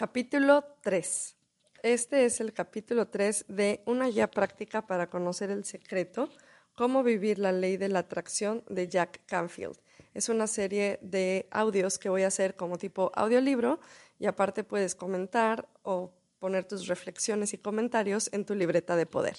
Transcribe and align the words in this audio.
Capítulo 0.00 0.64
3. 0.80 1.36
Este 1.82 2.24
es 2.24 2.40
el 2.40 2.54
capítulo 2.54 3.08
3 3.08 3.44
de 3.48 3.82
una 3.84 4.06
guía 4.06 4.30
práctica 4.30 4.86
para 4.86 5.10
conocer 5.10 5.50
el 5.50 5.66
secreto, 5.66 6.30
cómo 6.74 7.02
vivir 7.02 7.38
la 7.38 7.52
ley 7.52 7.76
de 7.76 7.90
la 7.90 7.98
atracción 7.98 8.64
de 8.70 8.88
Jack 8.88 9.20
Canfield. 9.26 9.76
Es 10.14 10.30
una 10.30 10.46
serie 10.46 10.98
de 11.02 11.46
audios 11.50 11.98
que 11.98 12.08
voy 12.08 12.22
a 12.22 12.28
hacer 12.28 12.56
como 12.56 12.78
tipo 12.78 13.12
audiolibro 13.14 13.78
y 14.18 14.24
aparte 14.24 14.64
puedes 14.64 14.94
comentar 14.94 15.68
o 15.82 16.14
poner 16.38 16.64
tus 16.64 16.86
reflexiones 16.86 17.52
y 17.52 17.58
comentarios 17.58 18.30
en 18.32 18.46
tu 18.46 18.54
libreta 18.54 18.96
de 18.96 19.04
poder. 19.04 19.36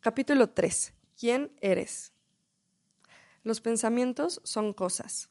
Capítulo 0.00 0.48
3. 0.48 0.94
¿Quién 1.18 1.52
eres? 1.60 2.14
Los 3.42 3.60
pensamientos 3.60 4.40
son 4.44 4.72
cosas. 4.72 5.28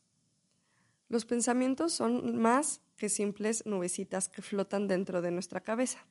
Los 1.08 1.25
pensamientos 1.25 1.91
son 1.91 2.39
más 2.39 2.81
que 2.99 3.09
simples 3.09 3.66
nubecitas 3.66 4.30
que 4.30 4.44
flotan 4.44 4.88
dentro 4.88 5.23
de 5.23 5.31
nuestra 5.31 5.62
cabeza. 5.62 6.05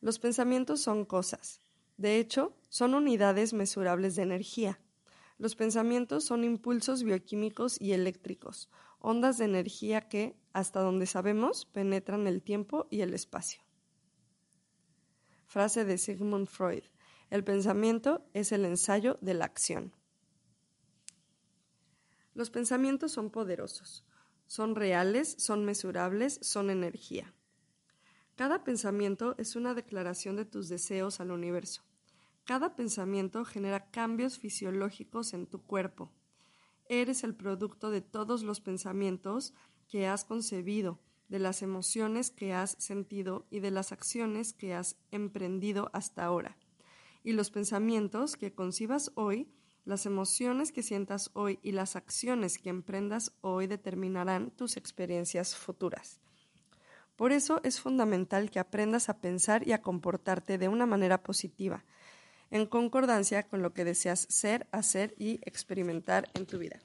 Los 0.00 0.20
pensamientos 0.20 0.80
son 0.80 1.04
cosas. 1.04 1.60
De 1.96 2.18
hecho, 2.18 2.56
son 2.68 2.94
unidades 2.94 3.52
mesurables 3.52 4.14
de 4.14 4.22
energía. 4.22 4.80
Los 5.38 5.56
pensamientos 5.56 6.24
son 6.24 6.44
impulsos 6.44 7.02
bioquímicos 7.02 7.80
y 7.80 7.92
eléctricos, 7.92 8.68
ondas 9.00 9.38
de 9.38 9.46
energía 9.46 10.08
que, 10.08 10.36
hasta 10.52 10.80
donde 10.80 11.06
sabemos, 11.06 11.64
penetran 11.66 12.28
el 12.28 12.42
tiempo 12.42 12.86
y 12.90 13.00
el 13.00 13.14
espacio. 13.14 13.62
Frase 15.46 15.84
de 15.84 15.98
Sigmund 15.98 16.46
Freud. 16.46 16.84
El 17.30 17.42
pensamiento 17.44 18.24
es 18.34 18.52
el 18.52 18.64
ensayo 18.64 19.18
de 19.20 19.34
la 19.34 19.46
acción. 19.46 19.92
Los 22.34 22.50
pensamientos 22.50 23.12
son 23.12 23.30
poderosos. 23.30 24.04
Son 24.52 24.74
reales, 24.74 25.34
son 25.38 25.64
mesurables, 25.64 26.38
son 26.42 26.68
energía. 26.68 27.32
Cada 28.36 28.64
pensamiento 28.64 29.34
es 29.38 29.56
una 29.56 29.72
declaración 29.72 30.36
de 30.36 30.44
tus 30.44 30.68
deseos 30.68 31.20
al 31.20 31.30
universo. 31.30 31.82
Cada 32.44 32.76
pensamiento 32.76 33.46
genera 33.46 33.90
cambios 33.90 34.38
fisiológicos 34.38 35.32
en 35.32 35.46
tu 35.46 35.62
cuerpo. 35.62 36.12
Eres 36.90 37.24
el 37.24 37.34
producto 37.34 37.88
de 37.90 38.02
todos 38.02 38.42
los 38.42 38.60
pensamientos 38.60 39.54
que 39.88 40.06
has 40.06 40.26
concebido, 40.26 41.00
de 41.30 41.38
las 41.38 41.62
emociones 41.62 42.30
que 42.30 42.52
has 42.52 42.72
sentido 42.72 43.46
y 43.48 43.60
de 43.60 43.70
las 43.70 43.90
acciones 43.90 44.52
que 44.52 44.74
has 44.74 44.98
emprendido 45.12 45.88
hasta 45.94 46.26
ahora. 46.26 46.58
Y 47.24 47.32
los 47.32 47.50
pensamientos 47.50 48.36
que 48.36 48.52
concibas 48.52 49.12
hoy 49.14 49.48
las 49.84 50.06
emociones 50.06 50.72
que 50.72 50.82
sientas 50.82 51.30
hoy 51.34 51.58
y 51.62 51.72
las 51.72 51.96
acciones 51.96 52.58
que 52.58 52.70
emprendas 52.70 53.32
hoy 53.40 53.66
determinarán 53.66 54.50
tus 54.50 54.76
experiencias 54.76 55.56
futuras. 55.56 56.20
Por 57.16 57.32
eso 57.32 57.60
es 57.62 57.80
fundamental 57.80 58.50
que 58.50 58.58
aprendas 58.58 59.08
a 59.08 59.18
pensar 59.18 59.66
y 59.66 59.72
a 59.72 59.82
comportarte 59.82 60.58
de 60.58 60.68
una 60.68 60.86
manera 60.86 61.22
positiva, 61.22 61.84
en 62.50 62.66
concordancia 62.66 63.48
con 63.48 63.62
lo 63.62 63.72
que 63.72 63.84
deseas 63.84 64.26
ser, 64.28 64.66
hacer 64.72 65.14
y 65.18 65.40
experimentar 65.44 66.28
en 66.34 66.46
tu 66.46 66.58
vida. 66.58 66.80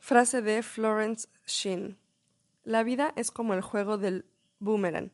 Frase 0.00 0.42
de 0.42 0.62
Florence 0.62 1.28
Sheen. 1.46 1.98
La 2.62 2.82
vida 2.82 3.14
es 3.16 3.30
como 3.30 3.54
el 3.54 3.62
juego 3.62 3.96
del 3.96 4.26
boomerang. 4.58 5.10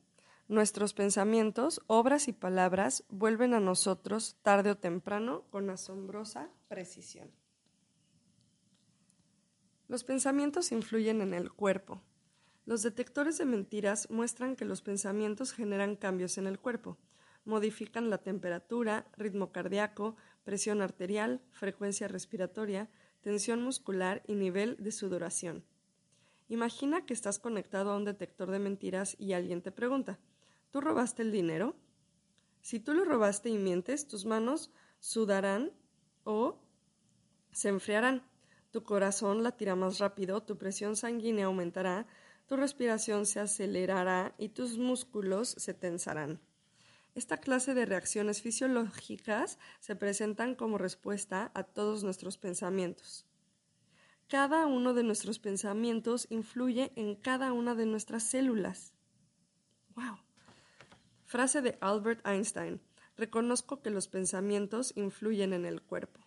Nuestros 0.50 0.94
pensamientos, 0.94 1.80
obras 1.86 2.26
y 2.26 2.32
palabras 2.32 3.04
vuelven 3.08 3.54
a 3.54 3.60
nosotros 3.60 4.34
tarde 4.42 4.72
o 4.72 4.76
temprano 4.76 5.44
con 5.50 5.70
asombrosa 5.70 6.50
precisión. 6.66 7.30
Los 9.86 10.02
pensamientos 10.02 10.72
influyen 10.72 11.20
en 11.20 11.34
el 11.34 11.52
cuerpo. 11.52 12.02
Los 12.66 12.82
detectores 12.82 13.38
de 13.38 13.44
mentiras 13.44 14.10
muestran 14.10 14.56
que 14.56 14.64
los 14.64 14.82
pensamientos 14.82 15.52
generan 15.52 15.94
cambios 15.94 16.36
en 16.36 16.48
el 16.48 16.58
cuerpo, 16.58 16.98
modifican 17.44 18.10
la 18.10 18.18
temperatura, 18.18 19.06
ritmo 19.16 19.52
cardíaco, 19.52 20.16
presión 20.42 20.82
arterial, 20.82 21.40
frecuencia 21.52 22.08
respiratoria, 22.08 22.90
tensión 23.20 23.62
muscular 23.62 24.24
y 24.26 24.34
nivel 24.34 24.76
de 24.80 24.90
sudoración. 24.90 25.64
Imagina 26.48 27.06
que 27.06 27.14
estás 27.14 27.38
conectado 27.38 27.92
a 27.92 27.96
un 27.96 28.04
detector 28.04 28.50
de 28.50 28.58
mentiras 28.58 29.14
y 29.20 29.34
alguien 29.34 29.62
te 29.62 29.70
pregunta, 29.70 30.18
¿Tú 30.70 30.80
robaste 30.80 31.22
el 31.22 31.32
dinero? 31.32 31.74
Si 32.62 32.78
tú 32.78 32.94
lo 32.94 33.04
robaste 33.04 33.48
y 33.48 33.58
mientes, 33.58 34.06
tus 34.06 34.24
manos 34.24 34.70
sudarán 34.98 35.72
o 36.24 36.60
se 37.52 37.68
enfriarán. 37.68 38.22
Tu 38.70 38.84
corazón 38.84 39.42
latirá 39.42 39.74
más 39.74 39.98
rápido, 39.98 40.42
tu 40.42 40.56
presión 40.56 40.94
sanguínea 40.94 41.46
aumentará, 41.46 42.06
tu 42.46 42.56
respiración 42.56 43.26
se 43.26 43.40
acelerará 43.40 44.34
y 44.38 44.50
tus 44.50 44.78
músculos 44.78 45.48
se 45.48 45.74
tensarán. 45.74 46.40
Esta 47.14 47.38
clase 47.38 47.74
de 47.74 47.86
reacciones 47.86 48.40
fisiológicas 48.40 49.58
se 49.80 49.96
presentan 49.96 50.54
como 50.54 50.78
respuesta 50.78 51.50
a 51.54 51.64
todos 51.64 52.04
nuestros 52.04 52.38
pensamientos. 52.38 53.26
Cada 54.28 54.66
uno 54.66 54.94
de 54.94 55.02
nuestros 55.02 55.40
pensamientos 55.40 56.28
influye 56.30 56.92
en 56.94 57.16
cada 57.16 57.52
una 57.52 57.74
de 57.74 57.86
nuestras 57.86 58.22
células. 58.22 58.94
¡Wow! 59.96 60.29
Frase 61.30 61.62
de 61.62 61.78
Albert 61.80 62.26
Einstein. 62.26 62.80
Reconozco 63.16 63.82
que 63.82 63.90
los 63.90 64.08
pensamientos 64.08 64.92
influyen 64.96 65.52
en 65.52 65.64
el 65.64 65.80
cuerpo. 65.80 66.18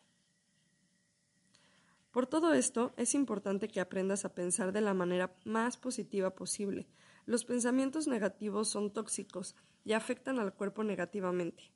Por 2.11 2.25
todo 2.25 2.53
esto, 2.53 2.93
es 2.95 3.13
importante 3.13 3.67
que 3.67 3.81
aprendas 3.81 4.23
a 4.23 4.33
pensar 4.33 4.71
de 4.71 4.79
la 4.79 4.93
manera 4.93 5.35
más 5.43 5.75
positiva 5.75 6.35
posible. 6.35 6.87
Los 7.25 7.43
pensamientos 7.43 8.07
negativos 8.07 8.69
son 8.69 8.93
tóxicos 8.93 9.57
y 9.83 9.91
afectan 9.91 10.39
al 10.39 10.53
cuerpo 10.53 10.85
negativamente. 10.85 11.73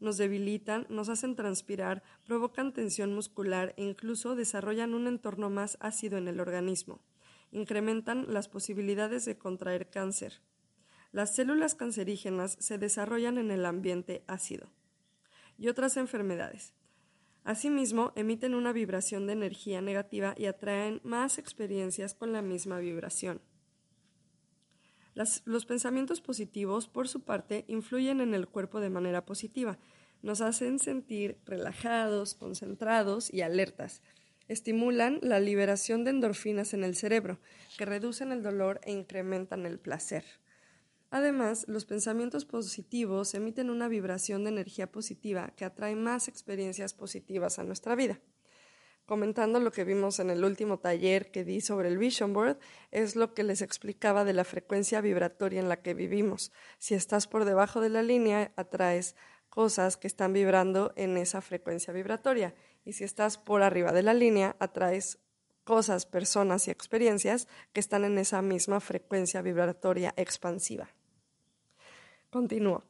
Nos 0.00 0.16
debilitan, 0.16 0.86
nos 0.88 1.10
hacen 1.10 1.36
transpirar, 1.36 2.02
provocan 2.24 2.72
tensión 2.72 3.14
muscular 3.14 3.74
e 3.76 3.82
incluso 3.84 4.34
desarrollan 4.34 4.94
un 4.94 5.08
entorno 5.08 5.50
más 5.50 5.76
ácido 5.80 6.16
en 6.16 6.26
el 6.26 6.40
organismo. 6.40 7.02
Incrementan 7.50 8.32
las 8.32 8.48
posibilidades 8.48 9.26
de 9.26 9.36
contraer 9.36 9.90
cáncer. 9.90 10.40
Las 11.12 11.34
células 11.34 11.74
cancerígenas 11.74 12.56
se 12.58 12.78
desarrollan 12.78 13.36
en 13.36 13.50
el 13.50 13.66
ambiente 13.66 14.24
ácido 14.26 14.72
y 15.58 15.68
otras 15.68 15.98
enfermedades. 15.98 16.72
Asimismo, 17.44 18.12
emiten 18.16 18.54
una 18.54 18.72
vibración 18.72 19.26
de 19.26 19.34
energía 19.34 19.82
negativa 19.82 20.34
y 20.38 20.46
atraen 20.46 21.02
más 21.04 21.36
experiencias 21.36 22.14
con 22.14 22.32
la 22.32 22.40
misma 22.40 22.78
vibración. 22.78 23.42
los 25.44 25.66
pensamientos 25.66 26.22
positivos, 26.22 26.88
por 26.88 27.06
su 27.08 27.20
parte, 27.20 27.66
influyen 27.68 28.22
en 28.22 28.32
el 28.32 28.48
cuerpo 28.48 28.80
de 28.80 28.88
manera 28.88 29.26
positiva. 29.26 29.78
Nos 30.22 30.40
hacen 30.40 30.78
sentir 30.78 31.36
relajados, 31.44 32.34
concentrados 32.34 33.30
y 33.30 33.42
alertas. 33.42 34.00
Estimulan 34.48 35.18
la 35.20 35.40
liberación 35.40 36.04
de 36.04 36.10
endorfinas 36.10 36.72
en 36.72 36.84
el 36.84 36.94
cerebro, 36.94 37.38
que 37.76 37.84
reducen 37.84 38.32
el 38.32 38.42
dolor 38.42 38.80
e 38.84 38.92
incrementan 38.92 39.66
el 39.66 39.78
placer. 39.78 40.24
Además, 41.12 41.66
los 41.68 41.84
pensamientos 41.84 42.46
positivos 42.46 43.34
emiten 43.34 43.68
una 43.68 43.86
vibración 43.86 44.44
de 44.44 44.50
energía 44.50 44.90
positiva 44.90 45.52
que 45.56 45.66
atrae 45.66 45.94
más 45.94 46.26
experiencias 46.26 46.94
positivas 46.94 47.58
a 47.58 47.64
nuestra 47.64 47.94
vida. 47.94 48.18
Comentando 49.04 49.60
lo 49.60 49.72
que 49.72 49.84
vimos 49.84 50.20
en 50.20 50.30
el 50.30 50.42
último 50.42 50.78
taller 50.78 51.30
que 51.30 51.44
di 51.44 51.60
sobre 51.60 51.88
el 51.88 51.98
Vision 51.98 52.32
Board, 52.32 52.58
es 52.90 53.14
lo 53.14 53.34
que 53.34 53.42
les 53.42 53.60
explicaba 53.60 54.24
de 54.24 54.32
la 54.32 54.44
frecuencia 54.44 55.02
vibratoria 55.02 55.60
en 55.60 55.68
la 55.68 55.82
que 55.82 55.92
vivimos. 55.92 56.50
Si 56.78 56.94
estás 56.94 57.26
por 57.26 57.44
debajo 57.44 57.82
de 57.82 57.90
la 57.90 58.02
línea, 58.02 58.50
atraes 58.56 59.14
cosas 59.50 59.98
que 59.98 60.06
están 60.06 60.32
vibrando 60.32 60.94
en 60.96 61.18
esa 61.18 61.42
frecuencia 61.42 61.92
vibratoria. 61.92 62.54
Y 62.86 62.94
si 62.94 63.04
estás 63.04 63.36
por 63.36 63.62
arriba 63.62 63.92
de 63.92 64.02
la 64.02 64.14
línea, 64.14 64.56
atraes 64.60 65.18
cosas, 65.64 66.06
personas 66.06 66.68
y 66.68 66.70
experiencias 66.70 67.48
que 67.74 67.80
están 67.80 68.06
en 68.06 68.16
esa 68.16 68.40
misma 68.40 68.80
frecuencia 68.80 69.42
vibratoria 69.42 70.14
expansiva. 70.16 70.88
Continúo. 72.32 72.82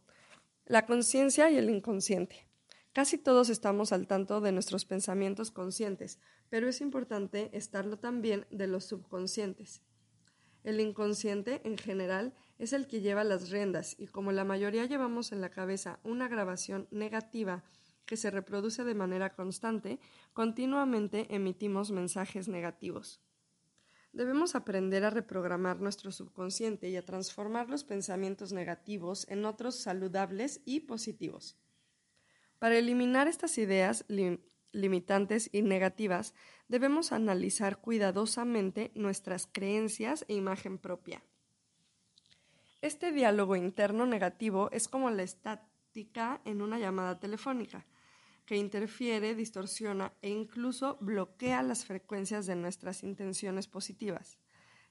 La 0.66 0.86
conciencia 0.86 1.50
y 1.50 1.58
el 1.58 1.68
inconsciente. 1.68 2.46
Casi 2.92 3.18
todos 3.18 3.48
estamos 3.48 3.92
al 3.92 4.06
tanto 4.06 4.40
de 4.40 4.52
nuestros 4.52 4.84
pensamientos 4.84 5.50
conscientes, 5.50 6.20
pero 6.48 6.68
es 6.68 6.80
importante 6.80 7.50
estarlo 7.52 7.98
también 7.98 8.46
de 8.52 8.68
los 8.68 8.84
subconscientes. 8.84 9.82
El 10.62 10.78
inconsciente, 10.78 11.60
en 11.64 11.76
general, 11.76 12.34
es 12.60 12.72
el 12.72 12.86
que 12.86 13.00
lleva 13.00 13.24
las 13.24 13.50
riendas 13.50 13.96
y 13.98 14.06
como 14.06 14.30
la 14.30 14.44
mayoría 14.44 14.86
llevamos 14.86 15.32
en 15.32 15.40
la 15.40 15.50
cabeza 15.50 15.98
una 16.04 16.28
grabación 16.28 16.86
negativa 16.92 17.64
que 18.06 18.16
se 18.16 18.30
reproduce 18.30 18.84
de 18.84 18.94
manera 18.94 19.34
constante, 19.34 19.98
continuamente 20.34 21.34
emitimos 21.34 21.90
mensajes 21.90 22.46
negativos. 22.46 23.20
Debemos 24.12 24.54
aprender 24.54 25.04
a 25.04 25.10
reprogramar 25.10 25.80
nuestro 25.80 26.12
subconsciente 26.12 26.90
y 26.90 26.96
a 26.96 27.04
transformar 27.04 27.70
los 27.70 27.82
pensamientos 27.82 28.52
negativos 28.52 29.26
en 29.28 29.46
otros 29.46 29.76
saludables 29.76 30.60
y 30.66 30.80
positivos. 30.80 31.56
Para 32.58 32.76
eliminar 32.76 33.26
estas 33.26 33.56
ideas 33.56 34.04
limitantes 34.72 35.48
y 35.50 35.62
negativas, 35.62 36.34
debemos 36.68 37.10
analizar 37.12 37.80
cuidadosamente 37.80 38.92
nuestras 38.94 39.48
creencias 39.50 40.26
e 40.28 40.34
imagen 40.34 40.78
propia. 40.78 41.22
Este 42.82 43.12
diálogo 43.12 43.56
interno 43.56 44.06
negativo 44.06 44.70
es 44.72 44.88
como 44.88 45.10
la 45.10 45.22
estática 45.22 46.40
en 46.44 46.60
una 46.60 46.78
llamada 46.78 47.18
telefónica, 47.18 47.86
que 48.44 48.56
interfiere, 48.56 49.34
distorsiona 49.34 50.12
e 50.22 50.30
incluso 50.30 50.98
bloquea 51.00 51.62
las 51.62 51.84
frecuencias 51.84 52.46
de 52.46 52.56
nuestras 52.56 53.02
intenciones 53.02 53.68
positivas. 53.68 54.38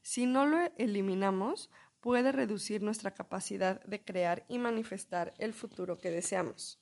Si 0.02 0.26
no 0.26 0.46
lo 0.46 0.58
eliminamos, 0.78 1.70
puede 2.00 2.32
reducir 2.32 2.82
nuestra 2.82 3.14
capacidad 3.14 3.84
de 3.84 4.04
crear 4.04 4.46
y 4.48 4.58
manifestar 4.58 5.34
el 5.38 5.54
futuro 5.54 5.98
que 5.98 6.10
deseamos. 6.10 6.80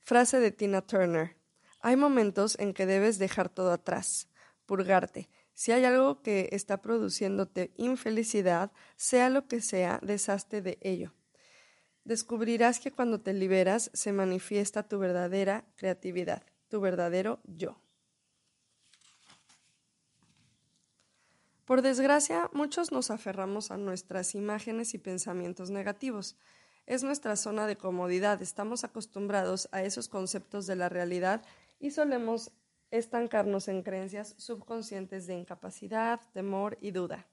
Frase 0.00 0.38
de 0.38 0.52
Tina 0.52 0.82
Turner. 0.82 1.36
Hay 1.80 1.96
momentos 1.96 2.56
en 2.58 2.74
que 2.74 2.86
debes 2.86 3.18
dejar 3.18 3.48
todo 3.48 3.72
atrás, 3.72 4.28
purgarte. 4.66 5.28
Si 5.54 5.72
hay 5.72 5.84
algo 5.84 6.20
que 6.20 6.50
está 6.52 6.82
produciéndote 6.82 7.72
infelicidad, 7.76 8.70
sea 8.96 9.30
lo 9.30 9.48
que 9.48 9.60
sea, 9.60 9.98
deshazte 10.02 10.60
de 10.60 10.78
ello. 10.82 11.15
Descubrirás 12.06 12.78
que 12.78 12.92
cuando 12.92 13.20
te 13.20 13.32
liberas 13.32 13.90
se 13.92 14.12
manifiesta 14.12 14.84
tu 14.84 15.00
verdadera 15.00 15.64
creatividad, 15.74 16.44
tu 16.68 16.80
verdadero 16.80 17.40
yo. 17.42 17.80
Por 21.64 21.82
desgracia, 21.82 22.48
muchos 22.52 22.92
nos 22.92 23.10
aferramos 23.10 23.72
a 23.72 23.76
nuestras 23.76 24.36
imágenes 24.36 24.94
y 24.94 24.98
pensamientos 24.98 25.70
negativos. 25.70 26.36
Es 26.86 27.02
nuestra 27.02 27.34
zona 27.34 27.66
de 27.66 27.76
comodidad, 27.76 28.40
estamos 28.40 28.84
acostumbrados 28.84 29.68
a 29.72 29.82
esos 29.82 30.06
conceptos 30.06 30.68
de 30.68 30.76
la 30.76 30.88
realidad 30.88 31.42
y 31.80 31.90
solemos 31.90 32.52
estancarnos 32.92 33.66
en 33.66 33.82
creencias 33.82 34.36
subconscientes 34.38 35.26
de 35.26 35.34
incapacidad, 35.34 36.20
temor 36.32 36.78
y 36.80 36.92
duda. 36.92 37.26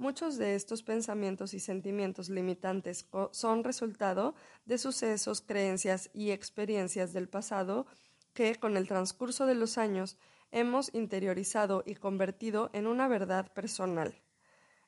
Muchos 0.00 0.38
de 0.38 0.54
estos 0.54 0.82
pensamientos 0.82 1.52
y 1.52 1.60
sentimientos 1.60 2.30
limitantes 2.30 3.06
son 3.32 3.64
resultado 3.64 4.34
de 4.64 4.78
sucesos, 4.78 5.42
creencias 5.42 6.08
y 6.14 6.30
experiencias 6.30 7.12
del 7.12 7.28
pasado 7.28 7.84
que, 8.32 8.54
con 8.54 8.78
el 8.78 8.88
transcurso 8.88 9.44
de 9.44 9.54
los 9.54 9.76
años, 9.76 10.16
hemos 10.52 10.94
interiorizado 10.94 11.82
y 11.84 11.96
convertido 11.96 12.70
en 12.72 12.86
una 12.86 13.08
verdad 13.08 13.52
personal. 13.52 14.14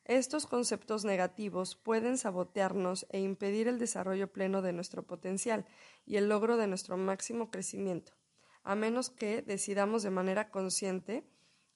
Estos 0.07 0.47
conceptos 0.47 1.05
negativos 1.05 1.77
pueden 1.77 2.17
sabotearnos 2.17 3.05
e 3.11 3.21
impedir 3.21 3.69
el 3.69 3.79
desarrollo 3.79 4.33
pleno 4.33 4.63
de 4.63 4.73
nuestro 4.73 5.03
potencial 5.03 5.67
y 6.07 6.17
el 6.17 6.31
logro 6.31 6.57
de 6.57 6.69
nuestro 6.69 6.97
máximo 6.97 7.51
crecimiento, 7.51 8.15
a 8.63 8.75
menos 8.75 9.11
que 9.11 9.43
decidamos 9.43 10.03
de 10.05 10.11
manera 10.11 10.49
consciente 10.49 11.23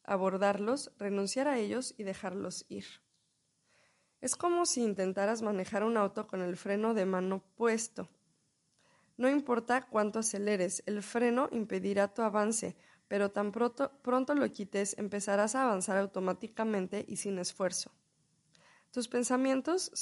abordarlos, 0.05 0.91
renunciar 0.97 1.49
a 1.49 1.59
ellos 1.59 1.94
y 1.99 2.05
dejarlos 2.05 2.65
ir. 2.71 2.87
Es 4.20 4.36
como 4.36 4.66
si 4.66 4.82
intentaras 4.82 5.42
manejar 5.42 5.84
un 5.84 5.96
auto 5.96 6.26
con 6.26 6.40
el 6.40 6.56
freno 6.56 6.94
de 6.94 7.06
mano 7.06 7.42
puesto. 7.56 8.08
No 9.16 9.28
importa 9.28 9.86
cuánto 9.88 10.18
aceleres, 10.18 10.82
el 10.86 11.02
freno 11.02 11.48
impedirá 11.52 12.12
tu 12.12 12.22
avance, 12.22 12.76
pero 13.08 13.30
tan 13.30 13.52
pronto, 13.52 13.92
pronto 14.02 14.34
lo 14.34 14.50
quites 14.50 14.98
empezarás 14.98 15.54
a 15.54 15.62
avanzar 15.62 15.96
automáticamente 15.98 17.04
y 17.06 17.16
sin 17.16 17.38
esfuerzo. 17.38 17.92
Tus 18.90 19.08
pensamientos, 19.08 19.92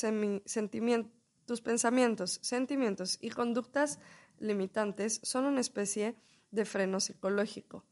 tus 1.47 1.61
pensamientos, 1.61 2.39
sentimientos 2.43 3.19
y 3.21 3.31
conductas 3.31 3.99
limitantes 4.39 5.21
son 5.23 5.45
una 5.45 5.61
especie 5.61 6.17
de 6.51 6.65
freno 6.65 7.01
psicológico. 7.01 7.85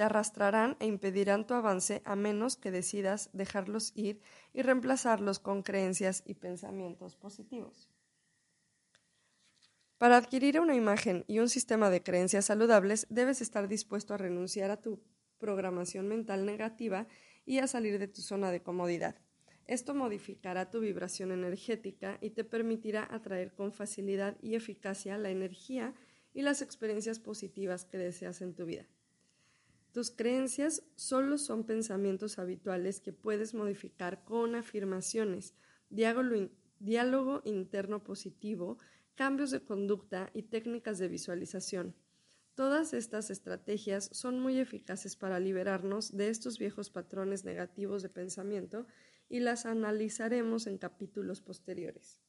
Te 0.00 0.04
arrastrarán 0.04 0.78
e 0.80 0.86
impedirán 0.86 1.46
tu 1.46 1.52
avance 1.52 2.00
a 2.06 2.16
menos 2.16 2.56
que 2.56 2.70
decidas 2.70 3.28
dejarlos 3.34 3.92
ir 3.94 4.22
y 4.54 4.62
reemplazarlos 4.62 5.40
con 5.40 5.62
creencias 5.62 6.22
y 6.24 6.36
pensamientos 6.36 7.16
positivos. 7.16 7.90
Para 9.98 10.16
adquirir 10.16 10.58
una 10.58 10.74
imagen 10.74 11.26
y 11.28 11.38
un 11.38 11.50
sistema 11.50 11.90
de 11.90 12.02
creencias 12.02 12.46
saludables, 12.46 13.06
debes 13.10 13.42
estar 13.42 13.68
dispuesto 13.68 14.14
a 14.14 14.16
renunciar 14.16 14.70
a 14.70 14.80
tu 14.80 15.02
programación 15.36 16.08
mental 16.08 16.46
negativa 16.46 17.06
y 17.44 17.58
a 17.58 17.66
salir 17.66 17.98
de 17.98 18.08
tu 18.08 18.22
zona 18.22 18.50
de 18.50 18.62
comodidad. 18.62 19.16
Esto 19.66 19.94
modificará 19.94 20.70
tu 20.70 20.80
vibración 20.80 21.30
energética 21.30 22.16
y 22.22 22.30
te 22.30 22.44
permitirá 22.44 23.06
atraer 23.10 23.52
con 23.52 23.70
facilidad 23.70 24.38
y 24.40 24.54
eficacia 24.54 25.18
la 25.18 25.28
energía 25.28 25.92
y 26.32 26.40
las 26.40 26.62
experiencias 26.62 27.20
positivas 27.20 27.84
que 27.84 27.98
deseas 27.98 28.40
en 28.40 28.54
tu 28.54 28.64
vida. 28.64 28.86
Tus 29.92 30.12
creencias 30.12 30.84
solo 30.94 31.36
son 31.36 31.64
pensamientos 31.64 32.38
habituales 32.38 33.00
que 33.00 33.12
puedes 33.12 33.54
modificar 33.54 34.24
con 34.24 34.54
afirmaciones, 34.54 35.54
diálogo, 35.88 37.42
interno 37.44 38.04
positivo, 38.04 38.78
cambios 39.16 39.50
de 39.50 39.64
conducta 39.64 40.30
y 40.32 40.42
técnicas 40.42 40.98
de 40.98 41.08
visualización. 41.08 41.96
Todas 42.54 42.94
estas 42.94 43.30
estrategias 43.30 44.10
son 44.12 44.38
muy 44.38 44.60
eficaces 44.60 45.16
para 45.16 45.40
liberarnos 45.40 46.16
de 46.16 46.28
estos 46.28 46.58
viejos 46.58 46.90
patrones 46.90 47.44
negativos 47.44 48.02
de 48.02 48.10
pensamiento 48.10 48.86
y 49.28 49.40
las 49.40 49.66
analizaremos 49.66 50.68
en 50.68 50.78
capítulos 50.78 51.40
posteriores. 51.40 52.20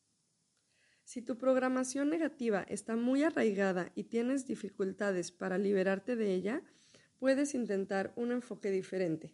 Si 1.03 1.21
tu 1.21 1.37
programación 1.37 2.09
negativa 2.09 2.63
está 2.63 2.95
muy 2.95 3.23
arraigada 3.23 3.91
y 3.95 4.05
tienes 4.05 4.47
dificultades 4.47 5.31
para 5.31 5.57
liberarte 5.57 6.15
de 6.15 6.33
ella, 6.33 6.63
puedes 7.21 7.53
intentar 7.53 8.13
un 8.15 8.31
enfoque 8.31 8.71
diferente. 8.71 9.31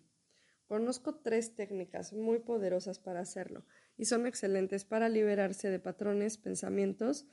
Conozco 0.67 1.15
tres 1.15 1.55
técnicas 1.55 2.11
muy 2.11 2.39
poderosas 2.39 2.99
para 2.99 3.21
hacerlo 3.21 3.63
y 3.95 4.03
son 4.03 4.27
excelentes 4.27 4.83
para 4.83 5.07
liberarse 5.07 5.69
de 5.69 5.79
patrones, 5.79 6.37
pensamientos, 6.37 7.27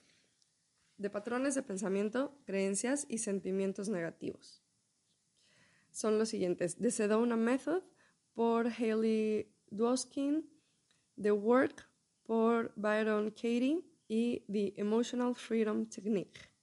de 0.97 1.11
patrones 1.11 1.57
de 1.57 1.65
pensamiento, 1.65 2.39
creencias 2.47 3.05
y 3.09 3.19
sentimientos 3.19 3.89
negativos. 3.89 4.63
Son 5.91 6.21
los 6.21 6.29
siguientes: 6.29 6.77
The 6.77 6.93
Sedona 6.93 7.37
Method 7.37 7.83
por 8.33 8.69
Haley 8.69 9.53
Dwoskin, 9.71 10.49
The 11.21 11.33
Work 11.33 11.85
por 12.23 12.73
Byron 12.77 13.31
Katie 13.33 13.83
y 14.07 14.45
The 14.47 14.81
Emotional 14.81 15.35
Freedom 15.35 15.89
Technique. 15.89 16.54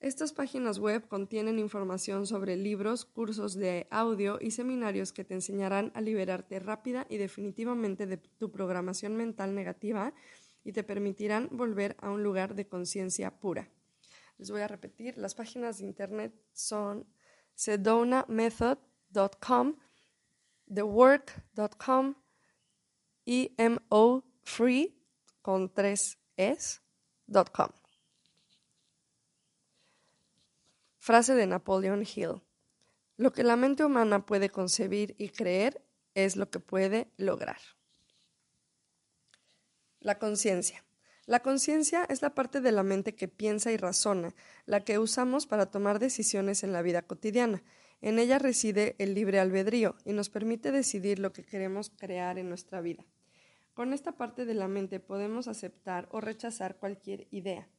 Estas 0.00 0.32
páginas 0.32 0.78
web 0.78 1.06
contienen 1.08 1.58
información 1.58 2.26
sobre 2.26 2.56
libros, 2.56 3.04
cursos 3.04 3.54
de 3.54 3.86
audio 3.90 4.38
y 4.40 4.52
seminarios 4.52 5.12
que 5.12 5.24
te 5.24 5.34
enseñarán 5.34 5.92
a 5.94 6.00
liberarte 6.00 6.58
rápida 6.58 7.06
y 7.10 7.18
definitivamente 7.18 8.06
de 8.06 8.16
tu 8.16 8.50
programación 8.50 9.14
mental 9.14 9.54
negativa 9.54 10.14
y 10.64 10.72
te 10.72 10.84
permitirán 10.84 11.50
volver 11.52 11.98
a 12.00 12.08
un 12.10 12.22
lugar 12.22 12.54
de 12.54 12.66
conciencia 12.66 13.38
pura. 13.38 13.68
Les 14.38 14.50
voy 14.50 14.62
a 14.62 14.68
repetir, 14.68 15.18
las 15.18 15.34
páginas 15.34 15.76
de 15.78 15.84
internet 15.84 16.32
son 16.52 17.06
sedonamethod.com 17.54 19.76
thework.com 20.74 22.14
y 23.26 23.54
free 24.44 24.96
con 25.42 25.74
tres 25.74 26.18
es.com. 26.36 27.79
Frase 31.02 31.34
de 31.34 31.46
Napoleon 31.46 32.02
Hill. 32.02 32.42
Lo 33.16 33.32
que 33.32 33.42
la 33.42 33.56
mente 33.56 33.86
humana 33.86 34.26
puede 34.26 34.50
concebir 34.50 35.14
y 35.16 35.30
creer 35.30 35.82
es 36.14 36.36
lo 36.36 36.50
que 36.50 36.60
puede 36.60 37.08
lograr. 37.16 37.56
La 40.00 40.18
conciencia. 40.18 40.84
La 41.24 41.40
conciencia 41.40 42.04
es 42.10 42.20
la 42.20 42.34
parte 42.34 42.60
de 42.60 42.70
la 42.70 42.82
mente 42.82 43.14
que 43.14 43.28
piensa 43.28 43.72
y 43.72 43.78
razona, 43.78 44.34
la 44.66 44.84
que 44.84 44.98
usamos 44.98 45.46
para 45.46 45.70
tomar 45.70 46.00
decisiones 46.00 46.64
en 46.64 46.74
la 46.74 46.82
vida 46.82 47.00
cotidiana. 47.00 47.62
En 48.02 48.18
ella 48.18 48.38
reside 48.38 48.94
el 48.98 49.14
libre 49.14 49.40
albedrío 49.40 49.96
y 50.04 50.12
nos 50.12 50.28
permite 50.28 50.70
decidir 50.70 51.18
lo 51.18 51.32
que 51.32 51.46
queremos 51.46 51.88
crear 51.88 52.36
en 52.36 52.50
nuestra 52.50 52.82
vida. 52.82 53.06
Con 53.72 53.94
esta 53.94 54.18
parte 54.18 54.44
de 54.44 54.52
la 54.52 54.68
mente 54.68 55.00
podemos 55.00 55.48
aceptar 55.48 56.10
o 56.10 56.20
rechazar 56.20 56.76
cualquier 56.76 57.26
idea. 57.30 57.70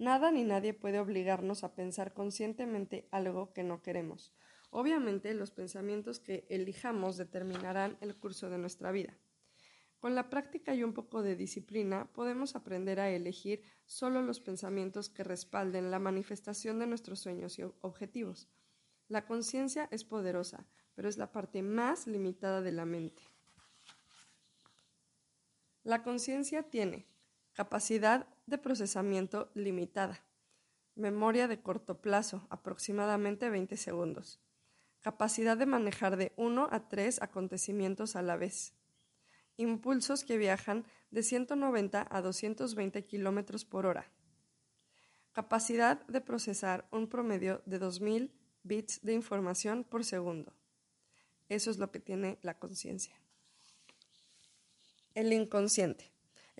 Nada 0.00 0.30
ni 0.30 0.44
nadie 0.44 0.72
puede 0.72 0.98
obligarnos 0.98 1.62
a 1.62 1.74
pensar 1.74 2.14
conscientemente 2.14 3.06
algo 3.10 3.52
que 3.52 3.64
no 3.64 3.82
queremos. 3.82 4.32
Obviamente, 4.70 5.34
los 5.34 5.50
pensamientos 5.50 6.20
que 6.20 6.46
elijamos 6.48 7.18
determinarán 7.18 7.98
el 8.00 8.16
curso 8.16 8.48
de 8.48 8.56
nuestra 8.56 8.92
vida. 8.92 9.18
Con 9.98 10.14
la 10.14 10.30
práctica 10.30 10.74
y 10.74 10.84
un 10.84 10.94
poco 10.94 11.22
de 11.22 11.36
disciplina 11.36 12.10
podemos 12.14 12.56
aprender 12.56 12.98
a 12.98 13.10
elegir 13.10 13.62
solo 13.84 14.22
los 14.22 14.40
pensamientos 14.40 15.10
que 15.10 15.22
respalden 15.22 15.90
la 15.90 15.98
manifestación 15.98 16.78
de 16.78 16.86
nuestros 16.86 17.20
sueños 17.20 17.58
y 17.58 17.64
objetivos. 17.82 18.48
La 19.06 19.26
conciencia 19.26 19.86
es 19.90 20.04
poderosa, 20.04 20.66
pero 20.94 21.10
es 21.10 21.18
la 21.18 21.30
parte 21.30 21.60
más 21.60 22.06
limitada 22.06 22.62
de 22.62 22.72
la 22.72 22.86
mente. 22.86 23.22
La 25.82 26.02
conciencia 26.02 26.62
tiene 26.62 27.06
capacidad 27.52 28.26
de 28.46 28.58
procesamiento 28.58 29.50
limitada, 29.54 30.20
memoria 30.94 31.48
de 31.48 31.60
corto 31.60 32.00
plazo, 32.00 32.46
aproximadamente 32.50 33.50
20 33.50 33.76
segundos, 33.76 34.40
capacidad 35.00 35.56
de 35.56 35.66
manejar 35.66 36.16
de 36.16 36.32
1 36.36 36.68
a 36.70 36.88
3 36.88 37.22
acontecimientos 37.22 38.16
a 38.16 38.22
la 38.22 38.36
vez, 38.36 38.74
impulsos 39.56 40.24
que 40.24 40.38
viajan 40.38 40.84
de 41.10 41.22
190 41.22 42.06
a 42.10 42.20
220 42.22 43.04
kilómetros 43.04 43.64
por 43.64 43.86
hora, 43.86 44.10
capacidad 45.32 46.04
de 46.06 46.20
procesar 46.20 46.86
un 46.90 47.08
promedio 47.08 47.62
de 47.66 47.78
2000 47.78 48.32
bits 48.62 49.00
de 49.02 49.14
información 49.14 49.84
por 49.84 50.04
segundo. 50.04 50.52
Eso 51.48 51.70
es 51.70 51.78
lo 51.78 51.90
que 51.90 51.98
tiene 51.98 52.38
la 52.42 52.58
conciencia. 52.58 53.14
El 55.14 55.32
inconsciente. 55.32 56.10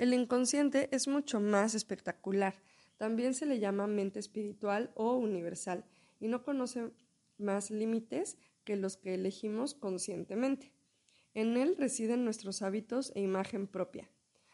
El 0.01 0.15
inconsciente 0.15 0.89
es 0.93 1.09
mucho 1.09 1.41
más 1.41 1.75
espectacular. 1.75 2.55
También 2.97 3.35
se 3.35 3.45
le 3.45 3.59
llama 3.59 3.87
mente 3.87 4.19
espiritual 4.19 4.93
o 4.95 5.13
universal 5.17 5.85
y 6.19 6.29
no 6.29 6.43
conoce 6.43 6.91
más 7.37 7.71
límites 7.71 8.39
que 8.65 8.77
los 8.77 8.97
que 8.97 9.13
elegimos 9.13 9.75
conscientemente. 9.75 10.73
En 11.35 11.59
él 11.59 11.77
residen 11.79 12.25
nuestros 12.25 12.63
hábitos 12.63 13.13
e 13.15 13.21
imagen 13.21 13.67
propia. 13.67 14.09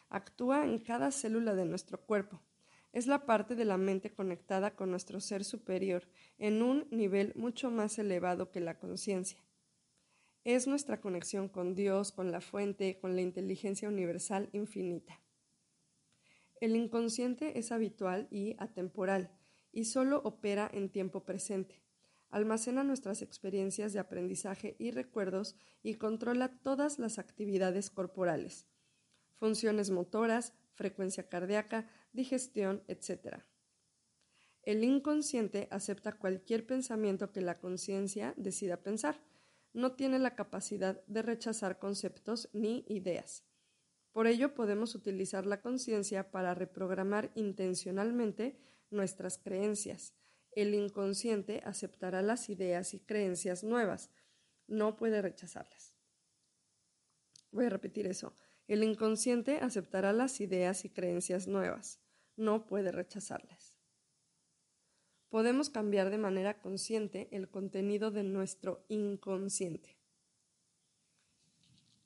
Actúa 0.09 0.65
en 0.65 0.79
cada 0.79 1.11
célula 1.11 1.55
de 1.55 1.63
nuestro 1.63 2.01
cuerpo. 2.01 2.41
Es 2.91 3.07
la 3.07 3.25
parte 3.25 3.55
de 3.55 3.63
la 3.63 3.77
mente 3.77 4.11
conectada 4.11 4.75
con 4.75 4.91
nuestro 4.91 5.21
ser 5.21 5.45
superior 5.45 6.09
en 6.39 6.61
un 6.61 6.89
nivel 6.91 7.31
mucho 7.37 7.71
más 7.71 7.97
elevado 7.99 8.51
que 8.51 8.59
la 8.59 8.77
conciencia. 8.77 9.41
Es 10.43 10.67
nuestra 10.67 10.99
conexión 10.99 11.47
con 11.47 11.73
Dios, 11.73 12.11
con 12.11 12.33
la 12.33 12.41
fuente, 12.41 12.99
con 12.99 13.15
la 13.15 13.21
inteligencia 13.21 13.87
universal 13.87 14.49
infinita. 14.51 15.21
El 16.59 16.75
inconsciente 16.75 17.59
es 17.59 17.71
habitual 17.71 18.27
y 18.31 18.55
atemporal, 18.57 19.31
y 19.71 19.85
solo 19.85 20.21
opera 20.23 20.69
en 20.73 20.89
tiempo 20.89 21.23
presente. 21.23 21.83
Almacena 22.29 22.83
nuestras 22.83 23.21
experiencias 23.21 23.93
de 23.93 23.99
aprendizaje 23.99 24.75
y 24.79 24.91
recuerdos 24.91 25.55
y 25.83 25.95
controla 25.95 26.49
todas 26.63 26.99
las 26.99 27.19
actividades 27.19 27.89
corporales, 27.89 28.67
funciones 29.35 29.91
motoras, 29.91 30.53
frecuencia 30.73 31.29
cardíaca, 31.29 31.87
digestión, 32.11 32.83
etc. 32.87 33.43
El 34.63 34.83
inconsciente 34.83 35.67
acepta 35.71 36.11
cualquier 36.11 36.65
pensamiento 36.65 37.31
que 37.31 37.41
la 37.41 37.59
conciencia 37.59 38.33
decida 38.35 38.81
pensar. 38.83 39.23
No 39.73 39.93
tiene 39.93 40.19
la 40.19 40.35
capacidad 40.35 41.05
de 41.05 41.21
rechazar 41.21 41.79
conceptos 41.79 42.49
ni 42.51 42.83
ideas. 42.87 43.45
Por 44.17 44.25
ello 44.25 44.55
podemos 44.55 44.95
utilizar 44.95 45.45
la 45.45 45.61
conciencia 45.61 46.31
para 46.31 46.55
reprogramar 46.55 47.29
intencionalmente 47.35 48.57
nuestras 48.89 49.37
creencias. 49.37 50.15
El 50.53 50.73
inconsciente 50.73 51.61
aceptará 51.63 52.23
las 52.23 52.49
ideas 52.49 52.95
y 52.95 52.99
creencias 52.99 53.63
nuevas, 53.63 54.09
no 54.65 54.95
puede 54.95 55.21
rechazarlas. 55.21 55.93
Voy 57.51 57.65
a 57.65 57.69
repetir 57.69 58.07
eso. 58.07 58.33
El 58.67 58.83
inconsciente 58.83 59.59
aceptará 59.59 60.13
las 60.13 60.41
ideas 60.41 60.83
y 60.83 60.89
creencias 60.89 61.47
nuevas, 61.47 61.99
no 62.35 62.65
puede 62.65 62.91
rechazarlas. 62.91 63.77
Podemos 65.29 65.69
cambiar 65.69 66.09
de 66.09 66.17
manera 66.17 66.59
consciente 66.59 67.27
el 67.31 67.49
contenido 67.51 68.09
de 68.09 68.23
nuestro 68.23 68.83
inconsciente. 68.89 69.95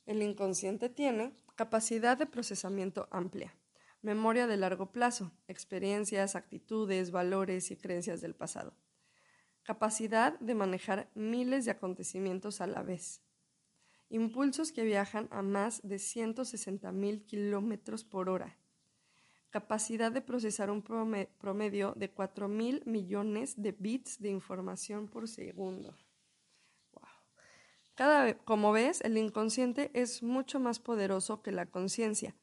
El 0.05 0.21
inconsciente 0.21 0.89
tiene 0.89 1.31
capacidad 1.61 2.17
de 2.17 2.25
procesamiento 2.25 3.07
amplia, 3.11 3.53
memoria 4.01 4.47
de 4.47 4.57
largo 4.57 4.91
plazo, 4.91 5.31
experiencias, 5.47 6.35
actitudes, 6.35 7.11
valores 7.11 7.69
y 7.69 7.77
creencias 7.77 8.19
del 8.19 8.33
pasado, 8.33 8.73
capacidad 9.61 10.39
de 10.39 10.55
manejar 10.55 11.11
miles 11.13 11.65
de 11.65 11.69
acontecimientos 11.69 12.61
a 12.61 12.65
la 12.65 12.81
vez, 12.81 13.21
impulsos 14.09 14.71
que 14.71 14.83
viajan 14.83 15.27
a 15.29 15.43
más 15.43 15.87
de 15.87 15.99
160 15.99 16.91
mil 16.93 17.27
kilómetros 17.27 18.03
por 18.03 18.27
hora, 18.27 18.57
capacidad 19.51 20.11
de 20.11 20.21
procesar 20.21 20.71
un 20.71 20.81
promedio 20.81 21.93
de 21.95 22.09
4 22.09 22.47
mil 22.47 22.81
millones 22.87 23.53
de 23.61 23.71
bits 23.71 24.19
de 24.19 24.31
información 24.31 25.07
por 25.07 25.27
segundo 25.27 25.95
como 28.45 28.71
ves, 28.71 29.01
el 29.01 29.17
inconsciente 29.17 29.91
es 29.93 30.23
mucho 30.23 30.59
más 30.59 30.79
poderoso 30.79 31.43
que 31.43 31.51
la 31.51 31.67
conciencia. 31.67 32.35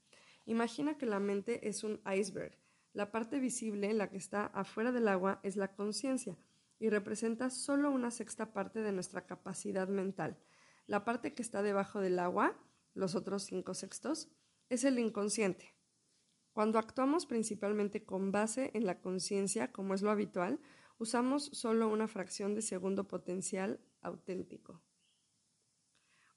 Imagina 0.46 0.96
que 0.96 1.06
la 1.06 1.18
mente 1.18 1.68
es 1.68 1.82
un 1.82 2.00
iceberg. 2.06 2.56
La 2.92 3.10
parte 3.10 3.40
visible, 3.40 3.92
la 3.92 4.08
que 4.08 4.18
está 4.18 4.46
afuera 4.46 4.92
del 4.92 5.08
agua, 5.08 5.40
es 5.42 5.56
la 5.56 5.74
conciencia 5.74 6.38
y 6.78 6.90
representa 6.90 7.50
solo 7.50 7.90
una 7.90 8.12
sexta 8.12 8.52
parte 8.52 8.82
de 8.82 8.92
nuestra 8.92 9.26
capacidad 9.26 9.88
mental. 9.88 10.38
La 10.86 11.04
parte 11.04 11.34
que 11.34 11.42
está 11.42 11.60
debajo 11.62 12.00
del 12.00 12.20
agua, 12.20 12.56
los 12.94 13.16
otros 13.16 13.42
cinco 13.42 13.74
sextos, 13.74 14.30
es 14.68 14.84
el 14.84 14.98
inconsciente. 14.98 15.74
Cuando 16.52 16.78
actuamos 16.78 17.26
principalmente 17.26 18.04
con 18.04 18.30
base 18.30 18.70
en 18.74 18.86
la 18.86 19.00
conciencia, 19.00 19.72
como 19.72 19.94
es 19.94 20.02
lo 20.02 20.10
habitual, 20.10 20.60
usamos 20.98 21.46
solo 21.46 21.88
una 21.88 22.06
fracción 22.06 22.54
de 22.54 22.62
segundo 22.62 23.08
potencial 23.08 23.80
auténtico 24.02 24.82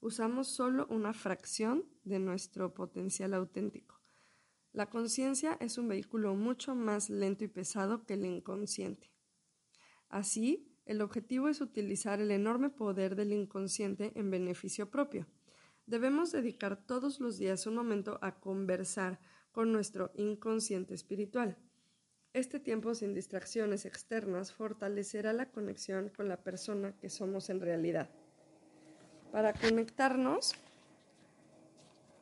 usamos 0.02 0.48
solo 0.48 0.86
una 0.90 1.14
fracción 1.14 1.84
de 2.02 2.18
nuestro 2.18 2.74
potencial 2.74 3.32
auténtico. 3.34 4.00
La 4.72 4.90
conciencia 4.90 5.56
es 5.60 5.78
un 5.78 5.88
vehículo 5.88 6.34
mucho 6.34 6.74
más 6.74 7.08
lento 7.08 7.44
y 7.44 7.48
pesado 7.48 8.04
que 8.04 8.14
el 8.14 8.26
inconsciente. 8.26 9.12
Así, 10.08 10.68
el 10.84 11.00
objetivo 11.00 11.48
es 11.48 11.60
utilizar 11.60 12.20
el 12.20 12.32
enorme 12.32 12.68
poder 12.68 13.14
del 13.14 13.32
inconsciente 13.32 14.12
en 14.16 14.30
beneficio 14.30 14.90
propio. 14.90 15.28
Debemos 15.86 16.32
dedicar 16.32 16.84
todos 16.84 17.20
los 17.20 17.38
días 17.38 17.66
un 17.68 17.76
momento 17.76 18.18
a 18.22 18.40
conversar 18.40 19.20
con 19.52 19.72
nuestro 19.72 20.10
inconsciente 20.14 20.94
espiritual. 20.94 21.58
Este 22.32 22.58
tiempo 22.58 22.94
sin 22.96 23.14
distracciones 23.14 23.84
externas 23.84 24.52
fortalecerá 24.52 25.32
la 25.32 25.52
conexión 25.52 26.08
con 26.08 26.28
la 26.28 26.42
persona 26.42 26.96
que 26.98 27.08
somos 27.08 27.50
en 27.50 27.60
realidad. 27.60 28.10
Para 29.32 29.54
conectarnos 29.54 30.52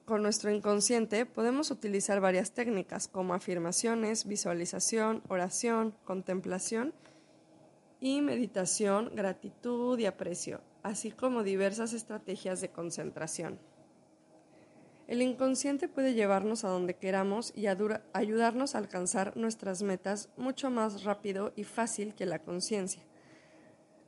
con 0.05 0.23
nuestro 0.23 0.53
inconsciente 0.53 1.27
podemos 1.27 1.73
utilizar 1.73 2.21
varias 2.21 2.53
técnicas 2.53 3.09
como 3.09 3.35
afirmaciones, 3.35 4.27
visualización, 4.27 5.21
oración, 5.29 5.93
contemplación 6.05 6.95
y 8.01 8.23
meditación, 8.23 9.11
gratitud 9.13 9.99
y 9.99 10.07
aprecio, 10.07 10.61
así 10.85 11.11
como 11.11 11.43
diversas 11.43 11.95
estrategias 11.95 12.61
de 12.61 12.71
concentración. 12.71 13.59
El 15.09 15.21
inconsciente 15.21 15.89
puede 15.89 16.15
llevarnos 16.15 16.63
a 16.63 16.69
donde 16.69 16.95
queramos 16.95 17.53
y 17.57 17.67
ayudarnos 17.67 18.77
a 18.77 18.79
alcanzar 18.79 19.37
nuestras 19.37 19.83
metas 19.83 20.29
mucho 20.37 20.71
más 20.71 21.03
rápido 21.03 21.53
y 21.57 21.65
fácil 21.65 22.15
que 22.15 22.27
la 22.27 22.39
conciencia. 22.39 23.03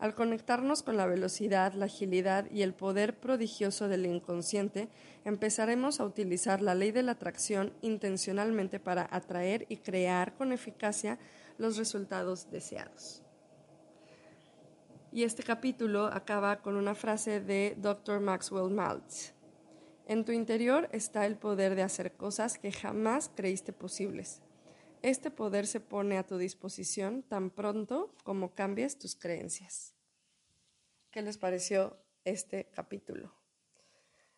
Al 0.02 0.16
conectarnos 0.16 0.82
con 0.82 0.96
la 0.96 1.06
velocidad, 1.06 1.74
la 1.74 1.84
agilidad 1.84 2.50
y 2.50 2.62
el 2.62 2.74
poder 2.74 3.20
prodigioso 3.20 3.86
del 3.86 4.04
inconsciente, 4.04 4.88
empezaremos 5.24 6.00
a 6.00 6.04
utilizar 6.04 6.60
la 6.60 6.74
ley 6.74 6.90
de 6.90 7.04
la 7.04 7.12
atracción 7.12 7.72
intencionalmente 7.82 8.80
para 8.80 9.06
atraer 9.12 9.64
y 9.68 9.76
crear 9.76 10.34
con 10.34 10.50
eficacia 10.50 11.20
los 11.56 11.76
resultados 11.76 12.50
deseados. 12.50 13.22
Y 15.12 15.22
este 15.22 15.44
capítulo 15.44 16.06
acaba 16.06 16.62
con 16.62 16.74
una 16.74 16.96
frase 16.96 17.40
de 17.40 17.76
Dr. 17.78 18.18
Maxwell 18.18 18.74
Maltz. 18.74 19.34
En 20.08 20.24
tu 20.24 20.32
interior 20.32 20.88
está 20.90 21.26
el 21.26 21.36
poder 21.36 21.76
de 21.76 21.82
hacer 21.84 22.10
cosas 22.14 22.58
que 22.58 22.72
jamás 22.72 23.30
creíste 23.36 23.72
posibles. 23.72 24.42
Este 25.02 25.32
poder 25.32 25.66
se 25.66 25.80
pone 25.80 26.16
a 26.16 26.24
tu 26.24 26.38
disposición 26.38 27.24
tan 27.24 27.50
pronto 27.50 28.14
como 28.22 28.54
cambies 28.54 28.98
tus 28.98 29.16
creencias. 29.16 29.94
¿Qué 31.10 31.22
les 31.22 31.38
pareció 31.38 31.96
este 32.24 32.70
capítulo? 32.72 33.34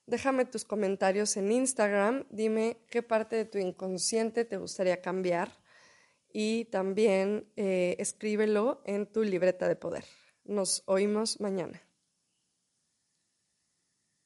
Déjame 0.06 0.47
tus 0.47 0.64
comentarios 0.64 1.37
en 1.37 1.52
Instagram, 1.52 2.26
dime 2.30 2.78
qué 2.88 3.02
parte 3.02 3.37
de 3.37 3.44
tu 3.44 3.59
inconsciente 3.59 4.47
te 4.47 4.56
gustaría 4.56 5.02
cambiar 5.02 5.52
y 6.33 6.64
también 6.66 7.47
eh, 7.56 7.97
escríbelo 7.99 8.83
en 8.87 9.06
tu 9.06 9.23
libreta 9.23 9.68
de 9.68 9.76
poder. 9.76 10.04
Nos 10.44 10.83
oímos 10.87 11.40
mañana. 11.40 11.83